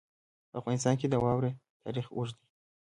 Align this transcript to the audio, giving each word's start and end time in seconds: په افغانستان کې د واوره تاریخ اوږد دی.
په 0.49 0.55
افغانستان 0.61 0.95
کې 0.99 1.07
د 1.09 1.15
واوره 1.23 1.51
تاریخ 1.85 2.05
اوږد 2.11 2.35
دی. 2.41 2.47